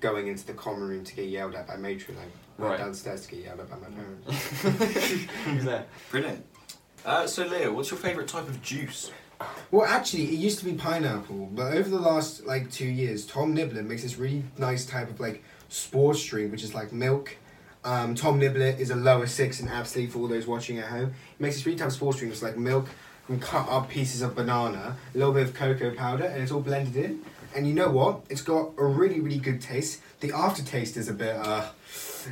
going 0.00 0.26
into 0.26 0.44
the 0.44 0.54
common 0.54 0.88
room 0.88 1.04
to 1.04 1.14
get 1.14 1.28
yelled 1.28 1.54
at 1.54 1.68
by 1.68 1.76
matron. 1.76 2.18
I 2.18 2.26
went 2.60 2.72
Right. 2.72 2.78
downstairs 2.78 3.26
to 3.26 3.30
get 3.34 3.44
yelled 3.44 3.60
at 3.60 3.70
by 3.70 3.76
my 3.76 3.88
parents. 3.88 4.62
Who's 5.44 5.64
there? 5.64 5.86
Brilliant. 6.10 6.44
Uh, 7.04 7.26
so, 7.26 7.46
Leo, 7.46 7.72
what's 7.72 7.90
your 7.90 7.98
favourite 7.98 8.28
type 8.28 8.48
of 8.48 8.60
juice? 8.62 9.10
Well, 9.70 9.86
actually, 9.86 10.24
it 10.24 10.32
used 10.38 10.58
to 10.58 10.66
be 10.66 10.74
pineapple, 10.74 11.48
but 11.52 11.72
over 11.74 11.88
the 11.88 11.98
last 11.98 12.44
like 12.44 12.70
two 12.70 12.86
years, 12.88 13.24
Tom 13.26 13.54
Niblett 13.56 13.86
makes 13.86 14.02
this 14.02 14.16
really 14.18 14.44
nice 14.58 14.84
type 14.84 15.08
of 15.08 15.18
like 15.18 15.42
sports 15.70 16.22
drink, 16.24 16.52
which 16.52 16.62
is 16.62 16.74
like 16.74 16.92
milk. 16.92 17.36
Um, 17.82 18.14
Tom 18.14 18.38
Niblett 18.38 18.78
is 18.78 18.90
a 18.90 18.96
lower 18.96 19.26
six 19.26 19.60
and 19.60 19.70
Apsley 19.70 20.06
for 20.08 20.18
all 20.18 20.28
those 20.28 20.46
watching 20.46 20.78
at 20.78 20.86
home. 20.88 21.14
He 21.38 21.42
makes 21.42 21.56
this 21.56 21.64
really 21.64 21.78
type 21.78 21.86
of 21.88 21.94
sports 21.94 22.18
drink. 22.18 22.34
It's 22.34 22.42
like 22.42 22.58
milk 22.58 22.88
and 23.28 23.40
cut 23.40 23.66
up 23.70 23.88
pieces 23.88 24.20
of 24.20 24.34
banana, 24.34 24.96
a 25.14 25.16
little 25.18 25.32
bit 25.32 25.44
of 25.44 25.54
cocoa 25.54 25.94
powder, 25.94 26.24
and 26.24 26.42
it's 26.42 26.52
all 26.52 26.60
blended 26.60 26.96
in. 26.96 27.22
And 27.56 27.66
you 27.66 27.72
know 27.72 27.88
what? 27.88 28.20
It's 28.28 28.42
got 28.42 28.72
a 28.76 28.84
really, 28.84 29.20
really 29.20 29.38
good 29.38 29.62
taste. 29.62 30.00
The 30.20 30.32
aftertaste 30.32 30.98
is 30.98 31.08
a 31.08 31.14
bit, 31.14 31.34
uh, 31.36 31.70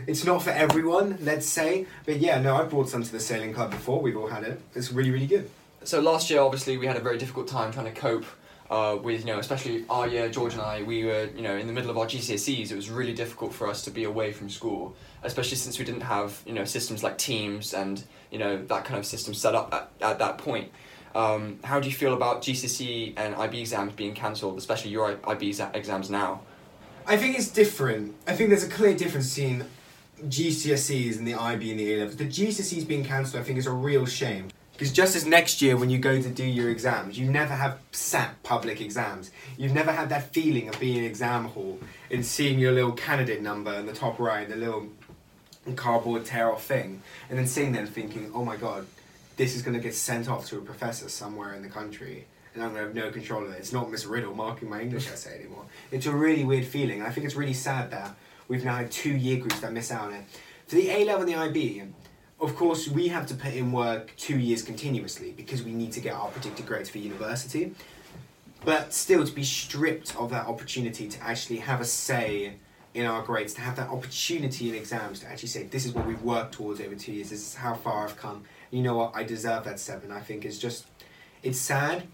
it's 0.06 0.24
not 0.24 0.42
for 0.42 0.50
everyone, 0.50 1.18
let's 1.22 1.46
say. 1.46 1.86
But 2.04 2.18
yeah, 2.18 2.40
no, 2.40 2.56
I've 2.56 2.70
brought 2.70 2.88
some 2.88 3.02
to 3.02 3.12
the 3.12 3.20
sailing 3.20 3.52
club 3.52 3.70
before. 3.70 4.00
We've 4.00 4.16
all 4.16 4.28
had 4.28 4.44
it. 4.44 4.60
It's 4.74 4.92
really, 4.92 5.10
really 5.10 5.26
good. 5.26 5.50
So 5.84 6.00
last 6.00 6.30
year, 6.30 6.40
obviously, 6.40 6.76
we 6.76 6.86
had 6.86 6.96
a 6.96 7.00
very 7.00 7.18
difficult 7.18 7.48
time 7.48 7.72
trying 7.72 7.92
to 7.92 7.98
cope 7.98 8.24
uh, 8.70 8.98
with, 9.02 9.20
you 9.20 9.26
know, 9.26 9.38
especially 9.38 9.84
our 9.88 10.06
year, 10.06 10.28
George 10.28 10.52
and 10.52 10.62
I, 10.62 10.82
we 10.82 11.04
were, 11.04 11.28
you 11.34 11.42
know, 11.42 11.56
in 11.56 11.66
the 11.66 11.72
middle 11.72 11.90
of 11.90 11.96
our 11.96 12.06
GCSEs. 12.06 12.70
It 12.70 12.76
was 12.76 12.90
really 12.90 13.14
difficult 13.14 13.54
for 13.54 13.66
us 13.66 13.82
to 13.84 13.90
be 13.90 14.04
away 14.04 14.32
from 14.32 14.50
school, 14.50 14.94
especially 15.22 15.56
since 15.56 15.78
we 15.78 15.84
didn't 15.84 16.02
have, 16.02 16.42
you 16.46 16.52
know, 16.52 16.64
systems 16.64 17.02
like 17.02 17.16
Teams 17.16 17.72
and, 17.72 18.02
you 18.30 18.38
know, 18.38 18.62
that 18.66 18.84
kind 18.84 18.98
of 18.98 19.06
system 19.06 19.32
set 19.32 19.54
up 19.54 19.72
at, 19.72 19.90
at 20.00 20.18
that 20.18 20.38
point. 20.38 20.70
Um, 21.14 21.58
how 21.64 21.80
do 21.80 21.88
you 21.88 21.94
feel 21.94 22.12
about 22.12 22.42
GCSE 22.42 23.14
and 23.16 23.34
IB 23.34 23.60
exams 23.60 23.94
being 23.94 24.14
cancelled, 24.14 24.58
especially 24.58 24.90
your 24.90 25.18
IB 25.26 25.54
exams 25.74 26.10
now? 26.10 26.42
I 27.10 27.16
think 27.16 27.38
it's 27.38 27.48
different. 27.48 28.14
I 28.26 28.36
think 28.36 28.50
there's 28.50 28.64
a 28.64 28.68
clear 28.68 28.94
difference 28.94 29.34
between 29.34 29.64
GCSEs 30.24 31.16
and 31.16 31.26
the 31.26 31.32
IB 31.32 31.70
and 31.70 31.80
the 31.80 31.94
A 31.94 31.98
levels. 32.00 32.16
The 32.16 32.26
GCSEs 32.26 32.86
being 32.86 33.02
cancelled, 33.02 33.40
I 33.40 33.44
think, 33.46 33.58
is 33.58 33.66
a 33.66 33.72
real 33.72 34.04
shame. 34.04 34.48
Because 34.74 34.92
just 34.92 35.16
as 35.16 35.24
next 35.24 35.62
year, 35.62 35.78
when 35.78 35.88
you 35.88 35.96
go 35.96 36.20
to 36.20 36.28
do 36.28 36.44
your 36.44 36.68
exams, 36.68 37.18
you 37.18 37.30
never 37.30 37.54
have 37.54 37.78
sat 37.92 38.40
public 38.42 38.82
exams. 38.82 39.30
You've 39.56 39.72
never 39.72 39.90
had 39.90 40.10
that 40.10 40.34
feeling 40.34 40.68
of 40.68 40.78
being 40.78 40.98
in 40.98 41.04
exam 41.04 41.46
hall 41.46 41.80
and 42.10 42.24
seeing 42.26 42.58
your 42.58 42.72
little 42.72 42.92
candidate 42.92 43.40
number 43.40 43.72
in 43.72 43.86
the 43.86 43.94
top 43.94 44.18
right, 44.18 44.46
the 44.46 44.56
little 44.56 44.88
cardboard 45.76 46.26
tear 46.26 46.52
off 46.52 46.64
thing, 46.64 47.02
and 47.30 47.38
then 47.38 47.46
seeing 47.46 47.72
them 47.72 47.86
thinking, 47.86 48.30
oh 48.34 48.44
my 48.44 48.56
god, 48.56 48.86
this 49.38 49.56
is 49.56 49.62
going 49.62 49.74
to 49.74 49.82
get 49.82 49.94
sent 49.94 50.28
off 50.28 50.46
to 50.48 50.58
a 50.58 50.60
professor 50.60 51.08
somewhere 51.08 51.54
in 51.54 51.62
the 51.62 51.68
country, 51.70 52.26
and 52.54 52.62
I'm 52.62 52.70
going 52.70 52.82
to 52.82 52.86
have 52.86 52.94
no 52.94 53.10
control 53.10 53.44
of 53.44 53.52
it. 53.52 53.58
It's 53.58 53.72
not 53.72 53.90
Miss 53.90 54.04
Riddle 54.06 54.34
marking 54.34 54.68
my 54.68 54.80
English 54.80 55.10
essay 55.10 55.38
anymore. 55.40 55.64
It's 55.90 56.06
a 56.06 56.14
really 56.14 56.44
weird 56.44 56.66
feeling. 56.66 57.02
I 57.02 57.10
think 57.10 57.26
it's 57.26 57.36
really 57.36 57.54
sad 57.54 57.90
that 57.90 58.16
we've 58.48 58.64
now 58.64 58.76
had 58.76 58.90
two 58.90 59.12
year 59.12 59.38
groups 59.38 59.60
that 59.60 59.72
miss 59.72 59.90
out 59.90 60.06
on 60.06 60.14
it. 60.14 60.24
For 60.66 60.76
the 60.76 60.90
A 60.90 61.04
level 61.04 61.22
and 61.22 61.28
the 61.28 61.36
IB, 61.36 61.82
of 62.40 62.54
course, 62.54 62.88
we 62.88 63.08
have 63.08 63.26
to 63.26 63.34
put 63.34 63.54
in 63.54 63.72
work 63.72 64.12
two 64.16 64.38
years 64.38 64.62
continuously 64.62 65.32
because 65.32 65.62
we 65.62 65.72
need 65.72 65.92
to 65.92 66.00
get 66.00 66.14
our 66.14 66.28
predicted 66.28 66.66
grades 66.66 66.88
for 66.88 66.98
university. 66.98 67.74
But 68.64 68.92
still, 68.92 69.24
to 69.24 69.32
be 69.32 69.44
stripped 69.44 70.16
of 70.16 70.30
that 70.30 70.46
opportunity 70.46 71.08
to 71.08 71.22
actually 71.22 71.58
have 71.58 71.80
a 71.80 71.84
say 71.84 72.54
in 72.94 73.06
our 73.06 73.22
grades, 73.22 73.54
to 73.54 73.60
have 73.60 73.76
that 73.76 73.88
opportunity 73.88 74.68
in 74.68 74.74
exams 74.74 75.20
to 75.20 75.28
actually 75.28 75.48
say, 75.48 75.64
this 75.64 75.84
is 75.86 75.92
what 75.92 76.06
we've 76.06 76.22
worked 76.22 76.54
towards 76.54 76.80
over 76.80 76.94
two 76.94 77.12
years, 77.12 77.30
this 77.30 77.40
is 77.40 77.54
how 77.54 77.74
far 77.74 78.04
I've 78.04 78.16
come. 78.16 78.44
You 78.70 78.82
know 78.82 78.96
what, 78.96 79.12
I 79.14 79.22
deserve 79.24 79.64
that 79.64 79.78
seven. 79.78 80.10
I 80.10 80.20
think 80.20 80.44
it's 80.44 80.58
just, 80.58 80.86
it's 81.42 81.58
sad, 81.58 82.06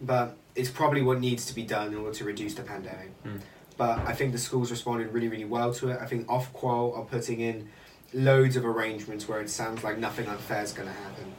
but 0.00 0.36
it's 0.54 0.70
probably 0.70 1.02
what 1.02 1.20
needs 1.20 1.46
to 1.46 1.54
be 1.54 1.62
done 1.62 1.88
in 1.88 1.96
order 1.96 2.14
to 2.14 2.24
reduce 2.24 2.54
the 2.54 2.62
pandemic. 2.62 3.10
Mm. 3.24 3.40
but 3.76 3.98
I 4.00 4.12
think 4.12 4.32
the 4.32 4.38
schools 4.38 4.70
responded 4.70 5.12
really, 5.12 5.28
really 5.28 5.44
well 5.44 5.72
to 5.74 5.90
it. 5.90 5.98
I 6.00 6.06
think 6.06 6.26
Ofqual 6.26 6.98
are 6.98 7.04
putting 7.04 7.40
in 7.40 7.68
loads 8.12 8.56
of 8.56 8.64
arrangements 8.64 9.28
where 9.28 9.40
it 9.40 9.48
sounds 9.48 9.82
like 9.84 9.98
nothing 9.98 10.26
unfair 10.26 10.62
is 10.62 10.72
going 10.72 10.88
to 10.88 10.94
happen, 10.94 11.32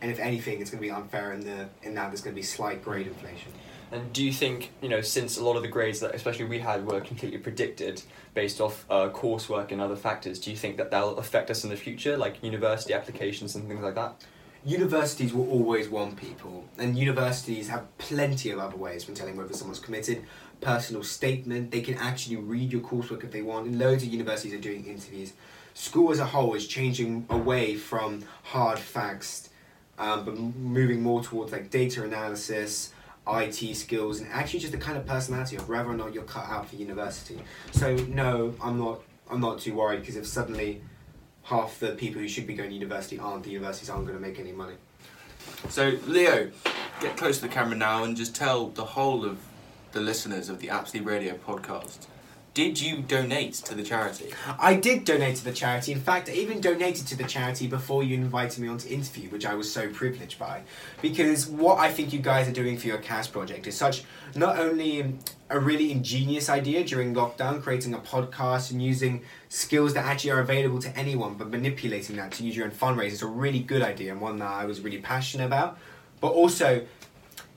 and 0.00 0.10
if 0.10 0.18
anything, 0.18 0.60
it's 0.60 0.70
going 0.70 0.82
to 0.82 0.86
be 0.86 0.90
unfair 0.90 1.32
in 1.32 1.40
the 1.40 1.68
in 1.82 1.94
that 1.94 2.08
there's 2.08 2.22
going 2.22 2.34
to 2.34 2.40
be 2.40 2.42
slight 2.42 2.82
grade 2.82 3.06
inflation. 3.06 3.52
And 3.92 4.12
do 4.12 4.24
you 4.24 4.32
think, 4.32 4.72
you 4.82 4.88
know, 4.88 5.00
since 5.00 5.38
a 5.38 5.44
lot 5.44 5.54
of 5.54 5.62
the 5.62 5.68
grades 5.68 6.00
that 6.00 6.14
especially 6.14 6.46
we 6.46 6.58
had 6.58 6.86
were 6.86 7.00
completely 7.00 7.38
predicted 7.38 8.02
based 8.34 8.60
off 8.60 8.84
uh, 8.90 9.10
coursework 9.10 9.70
and 9.70 9.80
other 9.80 9.94
factors, 9.94 10.40
do 10.40 10.50
you 10.50 10.56
think 10.56 10.76
that 10.78 10.90
that'll 10.90 11.18
affect 11.18 11.50
us 11.50 11.62
in 11.62 11.70
the 11.70 11.76
future, 11.76 12.16
like 12.16 12.42
university 12.42 12.92
applications 12.94 13.54
and 13.54 13.68
things 13.68 13.82
like 13.82 13.94
that? 13.94 14.24
Universities 14.66 15.32
will 15.32 15.48
always 15.48 15.88
want 15.88 16.16
people, 16.16 16.64
and 16.76 16.98
universities 16.98 17.68
have 17.68 17.86
plenty 17.98 18.50
of 18.50 18.58
other 18.58 18.76
ways 18.76 19.04
from 19.04 19.14
telling 19.14 19.36
whether 19.36 19.54
someone's 19.54 19.78
committed. 19.78 20.24
Personal 20.60 21.04
statement, 21.04 21.70
they 21.70 21.80
can 21.80 21.94
actually 21.94 22.34
read 22.34 22.72
your 22.72 22.80
coursework 22.80 23.22
if 23.22 23.30
they 23.30 23.42
want, 23.42 23.68
and 23.68 23.78
loads 23.78 24.02
of 24.02 24.08
universities 24.08 24.52
are 24.52 24.58
doing 24.58 24.84
interviews. 24.84 25.34
School 25.74 26.10
as 26.10 26.18
a 26.18 26.26
whole 26.26 26.52
is 26.54 26.66
changing 26.66 27.26
away 27.30 27.76
from 27.76 28.24
hard 28.42 28.80
facts, 28.80 29.50
um, 29.98 30.24
but 30.24 30.36
moving 30.36 31.00
more 31.00 31.22
towards 31.22 31.52
like 31.52 31.70
data 31.70 32.02
analysis, 32.02 32.92
IT 33.28 33.76
skills, 33.76 34.18
and 34.20 34.28
actually 34.32 34.58
just 34.58 34.72
the 34.72 34.78
kind 34.78 34.98
of 34.98 35.06
personality 35.06 35.54
of 35.54 35.68
whether 35.68 35.88
or 35.88 35.96
not 35.96 36.12
you're 36.12 36.24
cut 36.24 36.48
out 36.48 36.68
for 36.68 36.74
university. 36.74 37.40
So 37.70 37.94
no, 37.94 38.52
I'm 38.60 38.80
not. 38.80 39.00
I'm 39.30 39.40
not 39.40 39.60
too 39.60 39.74
worried 39.74 40.00
because 40.00 40.16
if 40.16 40.26
suddenly 40.26 40.82
half 41.46 41.78
the 41.78 41.92
people 41.92 42.20
who 42.20 42.28
should 42.28 42.46
be 42.46 42.54
going 42.54 42.70
to 42.70 42.74
university 42.74 43.18
aren't, 43.18 43.44
the 43.44 43.50
universities 43.50 43.88
aren't 43.88 44.06
going 44.06 44.18
to 44.18 44.22
make 44.22 44.38
any 44.38 44.52
money. 44.52 44.74
So, 45.68 45.96
Leo, 46.06 46.50
get 47.00 47.16
close 47.16 47.36
to 47.36 47.42
the 47.42 47.52
camera 47.52 47.76
now 47.76 48.04
and 48.04 48.16
just 48.16 48.34
tell 48.34 48.68
the 48.68 48.84
whole 48.84 49.24
of 49.24 49.38
the 49.92 50.00
listeners 50.00 50.48
of 50.48 50.58
the 50.58 50.70
Absolute 50.70 51.06
Radio 51.06 51.34
podcast. 51.36 52.06
Did 52.56 52.80
you 52.80 53.02
donate 53.02 53.52
to 53.52 53.74
the 53.74 53.82
charity? 53.82 54.32
I 54.58 54.76
did 54.76 55.04
donate 55.04 55.36
to 55.36 55.44
the 55.44 55.52
charity. 55.52 55.92
In 55.92 56.00
fact, 56.00 56.30
I 56.30 56.32
even 56.32 56.62
donated 56.62 57.06
to 57.08 57.14
the 57.14 57.24
charity 57.24 57.66
before 57.66 58.02
you 58.02 58.14
invited 58.14 58.60
me 58.60 58.68
on 58.68 58.78
to 58.78 58.88
interview, 58.88 59.28
which 59.28 59.44
I 59.44 59.52
was 59.52 59.70
so 59.70 59.90
privileged 59.90 60.38
by. 60.38 60.62
Because 61.02 61.46
what 61.46 61.78
I 61.78 61.92
think 61.92 62.14
you 62.14 62.18
guys 62.18 62.48
are 62.48 62.52
doing 62.52 62.78
for 62.78 62.86
your 62.86 62.96
CAS 62.96 63.28
project 63.28 63.66
is 63.66 63.76
such 63.76 64.04
not 64.34 64.58
only 64.58 65.18
a 65.50 65.60
really 65.60 65.92
ingenious 65.92 66.48
idea 66.48 66.82
during 66.82 67.14
lockdown, 67.14 67.62
creating 67.62 67.92
a 67.92 67.98
podcast 67.98 68.70
and 68.70 68.82
using 68.82 69.22
skills 69.50 69.92
that 69.92 70.06
actually 70.06 70.30
are 70.30 70.40
available 70.40 70.78
to 70.78 70.96
anyone, 70.96 71.34
but 71.34 71.50
manipulating 71.50 72.16
that 72.16 72.32
to 72.32 72.42
use 72.42 72.56
your 72.56 72.64
own 72.64 72.72
fundraise 72.72 73.12
is 73.12 73.20
a 73.20 73.26
really 73.26 73.60
good 73.60 73.82
idea 73.82 74.12
and 74.12 74.18
one 74.22 74.38
that 74.38 74.50
I 74.50 74.64
was 74.64 74.80
really 74.80 75.02
passionate 75.02 75.44
about. 75.44 75.78
But 76.22 76.28
also, 76.28 76.86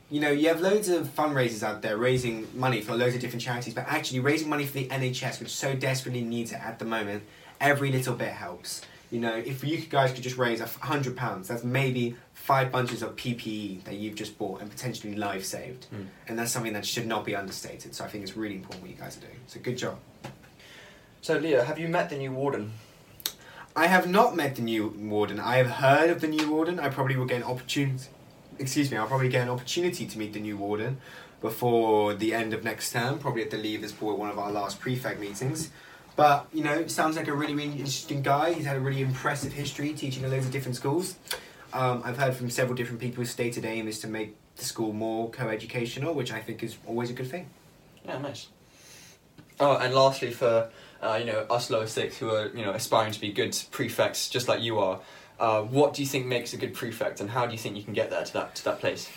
you 0.09 0.19
know, 0.19 0.31
you 0.31 0.47
have 0.47 0.59
loads 0.61 0.89
of 0.89 1.07
fundraisers 1.15 1.61
out 1.63 1.81
there 1.81 1.97
raising 1.97 2.47
money 2.57 2.81
for 2.81 2.95
loads 2.95 3.15
of 3.15 3.21
different 3.21 3.41
charities, 3.43 3.73
but 3.73 3.85
actually 3.87 4.19
raising 4.19 4.49
money 4.49 4.65
for 4.65 4.73
the 4.73 4.87
NHS, 4.87 5.39
which 5.39 5.49
so 5.49 5.75
desperately 5.75 6.21
needs 6.21 6.51
it 6.51 6.59
at 6.59 6.79
the 6.79 6.85
moment, 6.85 7.23
every 7.61 7.91
little 7.91 8.15
bit 8.15 8.29
helps. 8.29 8.81
You 9.11 9.19
know, 9.19 9.35
if 9.35 9.63
you 9.63 9.77
guys 9.77 10.11
could 10.11 10.23
just 10.23 10.37
raise 10.37 10.61
a 10.61 10.67
hundred 10.67 11.15
pounds, 11.17 11.47
that's 11.47 11.63
maybe 11.63 12.15
five 12.33 12.71
bunches 12.71 13.01
of 13.01 13.15
PPE 13.15 13.83
that 13.85 13.95
you've 13.95 14.15
just 14.15 14.37
bought 14.37 14.61
and 14.61 14.69
potentially 14.69 15.15
life 15.15 15.45
saved, 15.45 15.87
Mm. 15.93 16.07
and 16.27 16.39
that's 16.39 16.51
something 16.51 16.73
that 16.73 16.85
should 16.85 17.07
not 17.07 17.25
be 17.25 17.35
understated. 17.35 17.93
So 17.95 18.03
I 18.03 18.07
think 18.07 18.23
it's 18.23 18.35
really 18.37 18.55
important 18.55 18.81
what 18.83 18.91
you 18.91 18.97
guys 18.97 19.17
are 19.17 19.21
doing. 19.21 19.39
So 19.47 19.59
good 19.59 19.77
job. 19.77 19.97
So, 21.21 21.37
Leo, 21.37 21.63
have 21.63 21.77
you 21.77 21.87
met 21.87 22.09
the 22.09 22.17
new 22.17 22.31
warden? 22.31 22.71
I 23.75 23.87
have 23.87 24.07
not 24.09 24.35
met 24.35 24.55
the 24.55 24.61
new 24.61 24.87
warden. 24.97 25.39
I 25.39 25.57
have 25.57 25.69
heard 25.69 26.09
of 26.09 26.21
the 26.21 26.27
new 26.27 26.49
warden. 26.49 26.79
I 26.79 26.89
probably 26.89 27.15
will 27.17 27.25
get 27.25 27.37
an 27.37 27.43
opportunity. 27.43 28.07
Excuse 28.59 28.91
me. 28.91 28.97
I'll 28.97 29.07
probably 29.07 29.29
get 29.29 29.43
an 29.43 29.49
opportunity 29.49 30.05
to 30.05 30.17
meet 30.17 30.33
the 30.33 30.39
new 30.39 30.57
warden 30.57 30.99
before 31.41 32.13
the 32.13 32.33
end 32.33 32.53
of 32.53 32.63
next 32.63 32.91
term. 32.91 33.17
Probably 33.17 33.41
at 33.41 33.51
the 33.51 33.57
Leavers 33.57 33.97
Board, 33.97 34.19
one 34.19 34.29
of 34.29 34.37
our 34.37 34.51
last 34.51 34.79
prefect 34.79 35.19
meetings. 35.19 35.71
But 36.15 36.47
you 36.53 36.63
know, 36.63 36.85
sounds 36.87 37.15
like 37.15 37.29
a 37.29 37.33
really, 37.33 37.55
really 37.55 37.71
interesting 37.71 38.21
guy. 38.21 38.51
He's 38.51 38.65
had 38.65 38.75
a 38.75 38.81
really 38.81 39.01
impressive 39.01 39.53
history, 39.53 39.93
teaching 39.93 40.25
at 40.25 40.31
loads 40.31 40.45
of 40.45 40.51
different 40.51 40.75
schools. 40.75 41.15
Um, 41.71 42.01
I've 42.03 42.17
heard 42.17 42.35
from 42.35 42.49
several 42.49 42.75
different 42.75 42.99
people 42.99 43.21
his 43.21 43.29
stated 43.29 43.63
aim 43.63 43.87
is 43.87 43.99
to 43.99 44.07
make 44.07 44.35
the 44.57 44.65
school 44.65 44.91
more 44.91 45.29
co-educational, 45.29 46.13
which 46.13 46.33
I 46.33 46.41
think 46.41 46.63
is 46.63 46.77
always 46.85 47.09
a 47.09 47.13
good 47.13 47.29
thing. 47.29 47.47
Yeah, 48.05 48.17
nice. 48.17 48.47
Oh, 49.59 49.77
and 49.77 49.93
lastly, 49.93 50.31
for 50.31 50.69
uh, 51.01 51.17
you 51.19 51.25
know 51.25 51.45
us 51.49 51.69
lower 51.69 51.87
six 51.87 52.17
who 52.17 52.29
are 52.29 52.47
you 52.47 52.65
know 52.65 52.71
aspiring 52.71 53.13
to 53.13 53.21
be 53.21 53.31
good 53.31 53.57
prefects, 53.71 54.29
just 54.29 54.47
like 54.47 54.61
you 54.61 54.79
are, 54.79 54.99
uh, 55.39 55.61
what 55.61 55.93
do 55.93 56.01
you 56.01 56.07
think 56.07 56.25
makes 56.25 56.53
a 56.53 56.57
good 56.57 56.73
prefect, 56.73 57.21
and 57.21 57.29
how 57.29 57.45
do 57.45 57.51
you 57.51 57.57
think 57.57 57.75
you 57.75 57.83
can 57.83 57.93
get 57.93 58.09
there 58.09 58.23
to 58.23 58.33
that 58.33 58.55
to 58.55 58.63
that 58.65 58.79
place? 58.79 59.09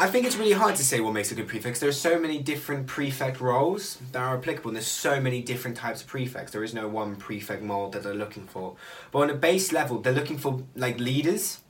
I 0.00 0.06
think 0.06 0.26
it's 0.26 0.36
really 0.36 0.52
hard 0.52 0.76
to 0.76 0.84
say 0.84 1.00
what 1.00 1.12
makes 1.12 1.32
a 1.32 1.34
good 1.34 1.48
prefect. 1.48 1.80
There 1.80 1.88
are 1.88 1.92
so 1.92 2.20
many 2.20 2.38
different 2.38 2.86
prefect 2.86 3.40
roles 3.40 3.98
that 4.12 4.22
are 4.22 4.38
applicable, 4.38 4.70
and 4.70 4.76
there's 4.76 4.86
so 4.86 5.20
many 5.20 5.42
different 5.42 5.76
types 5.76 6.02
of 6.02 6.06
prefects. 6.06 6.52
There 6.52 6.62
is 6.62 6.72
no 6.72 6.86
one 6.86 7.16
prefect 7.16 7.62
mold 7.62 7.92
that 7.92 8.04
they're 8.04 8.14
looking 8.14 8.46
for. 8.46 8.76
But 9.10 9.18
on 9.18 9.30
a 9.30 9.34
base 9.34 9.72
level, 9.72 9.98
they're 9.98 10.12
looking 10.12 10.38
for 10.38 10.62
like 10.76 11.00
leaders, 11.00 11.62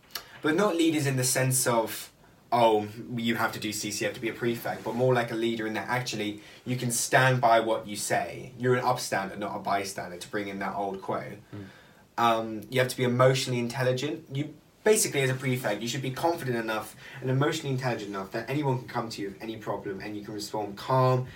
but 0.42 0.54
not 0.54 0.76
leaders 0.76 1.06
in 1.06 1.16
the 1.16 1.24
sense 1.24 1.66
of 1.66 2.12
oh 2.50 2.86
you 3.14 3.34
have 3.34 3.52
to 3.52 3.60
do 3.60 3.70
CCF 3.70 4.12
to 4.14 4.20
be 4.20 4.28
a 4.28 4.34
prefect, 4.34 4.84
but 4.84 4.94
more 4.94 5.14
like 5.14 5.30
a 5.32 5.34
leader 5.34 5.66
in 5.66 5.72
that 5.74 5.88
actually 5.88 6.40
you 6.66 6.76
can 6.76 6.90
stand 6.90 7.40
by 7.40 7.60
what 7.60 7.86
you 7.88 7.96
say. 7.96 8.52
You're 8.58 8.74
an 8.74 8.84
upstander, 8.84 9.38
not 9.38 9.56
a 9.56 9.58
bystander. 9.58 10.18
To 10.18 10.28
bring 10.28 10.48
in 10.48 10.58
that 10.58 10.74
old 10.74 11.00
quote, 11.00 11.38
um, 12.18 12.62
you 12.70 12.80
have 12.80 12.88
to 12.88 12.96
be 12.96 13.04
emotionally 13.04 13.58
intelligent. 13.58 14.24
You 14.32 14.54
basically 14.84 15.20
as 15.22 15.30
a 15.30 15.34
prefect 15.34 15.82
you 15.82 15.88
should 15.88 16.00
be 16.00 16.10
confident 16.10 16.56
enough 16.56 16.96
and 17.20 17.28
emotionally 17.30 17.70
intelligent 17.74 18.08
enough 18.10 18.30
that 18.32 18.48
anyone 18.48 18.78
can 18.78 18.88
come 18.88 19.08
to 19.10 19.20
you 19.20 19.28
with 19.28 19.42
any 19.42 19.56
problem 19.56 20.00
and 20.00 20.16
you 20.16 20.24
can 20.24 20.32
respond 20.32 20.76
calm 20.76 21.26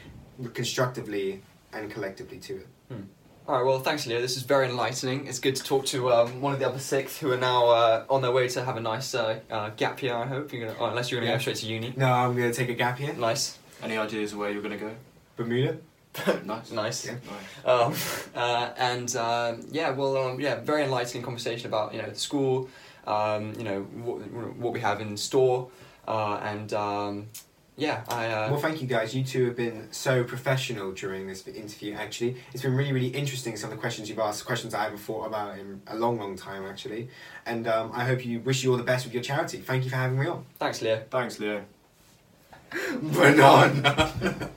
constructively 0.54 1.42
and 1.72 1.90
collectively 1.90 2.38
to 2.38 2.56
it 2.56 2.66
All 3.48 3.56
right, 3.56 3.64
well, 3.66 3.80
thanks, 3.80 4.06
Leo. 4.06 4.20
This 4.20 4.36
is 4.36 4.44
very 4.44 4.68
enlightening. 4.68 5.26
It's 5.26 5.40
good 5.40 5.56
to 5.56 5.64
talk 5.64 5.84
to 5.86 6.12
um, 6.12 6.40
one 6.40 6.52
of 6.54 6.60
the 6.60 6.68
other 6.68 6.78
six 6.78 7.18
who 7.18 7.32
are 7.32 7.36
now 7.36 7.66
uh, 7.68 8.04
on 8.08 8.22
their 8.22 8.30
way 8.30 8.46
to 8.48 8.64
have 8.64 8.76
a 8.76 8.80
nice 8.80 9.14
uh, 9.14 9.40
uh, 9.50 9.70
gap 9.70 10.00
year. 10.02 10.14
I 10.14 10.26
hope 10.26 10.52
you're 10.52 10.66
gonna, 10.66 10.78
or 10.78 10.88
unless 10.90 11.10
you're 11.10 11.20
gonna 11.20 11.32
Yeah. 11.32 11.38
go 11.38 11.40
straight 11.42 11.56
to 11.56 11.66
uni. 11.66 11.92
no 11.96 12.06
i'm 12.10 12.36
going 12.36 12.50
to 12.50 12.56
take 12.56 12.68
a 12.68 12.74
gap 12.74 12.98
here 12.98 13.12
Nice, 13.14 13.58
Any 13.82 13.96
ideas 13.98 14.32
of 14.32 14.38
where 14.38 14.50
you're 14.50 14.62
going 14.62 14.78
to 14.78 14.84
go? 14.86 14.92
bermuda 15.36 15.78
Nice. 16.44 16.70
nice. 16.70 17.06
Yeah. 17.06 17.14
Nice. 17.64 17.64
Um, 17.64 17.94
uh, 18.34 18.70
and 18.76 19.16
um, 19.16 19.66
yeah, 19.70 19.90
well, 19.90 20.16
um, 20.16 20.40
yeah, 20.40 20.60
very 20.60 20.84
enlightening 20.84 21.22
conversation 21.22 21.66
about 21.68 21.94
you 21.94 22.02
know 22.02 22.08
the 22.08 22.18
school, 22.18 22.68
um, 23.06 23.54
you 23.58 23.64
know 23.64 23.82
what, 23.82 24.56
what 24.56 24.72
we 24.72 24.80
have 24.80 25.00
in 25.00 25.16
store, 25.16 25.70
uh, 26.06 26.36
and 26.42 26.72
um, 26.74 27.28
yeah, 27.76 28.04
I. 28.08 28.26
Uh, 28.28 28.50
well 28.50 28.60
thank 28.60 28.82
you 28.82 28.86
guys 28.86 29.14
you 29.14 29.24
two 29.24 29.46
have 29.46 29.56
been 29.56 29.88
so 29.90 30.22
professional 30.24 30.92
during 30.92 31.26
this 31.26 31.46
interview 31.46 31.94
actually 31.94 32.36
it's 32.52 32.62
been 32.62 32.74
really 32.74 32.92
really 32.92 33.08
interesting 33.08 33.56
some 33.56 33.70
of 33.70 33.76
the 33.76 33.80
questions 33.80 34.10
you've 34.10 34.18
asked 34.18 34.44
questions 34.44 34.74
i 34.74 34.84
haven't 34.84 34.98
thought 34.98 35.26
about 35.26 35.58
in 35.58 35.80
a 35.86 35.96
long 35.96 36.18
long 36.18 36.36
time 36.36 36.64
actually 36.66 37.08
and 37.46 37.66
um, 37.66 37.90
i 37.94 38.04
hope 38.04 38.24
you 38.26 38.40
wish 38.40 38.62
you 38.62 38.70
all 38.70 38.76
the 38.76 38.82
best 38.82 39.06
with 39.06 39.14
your 39.14 39.22
charity 39.22 39.58
thank 39.58 39.84
you 39.84 39.90
for 39.90 39.96
having 39.96 40.18
me 40.18 40.26
on 40.26 40.44
thanks, 40.58 40.82
Leo. 40.82 41.02
Thanks, 41.10 41.40
Leo. 41.40 41.64
banana 43.02 44.50